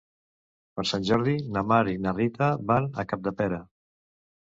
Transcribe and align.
Per 0.79 0.85
Sant 0.91 1.05
Jordi 1.09 1.35
na 1.59 1.65
Mar 1.73 1.81
i 1.93 1.95
na 2.07 2.17
Rita 2.23 2.51
van 2.73 2.91
a 3.05 3.09
Capdepera. 3.15 3.65